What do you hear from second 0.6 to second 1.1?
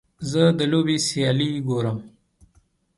لوبې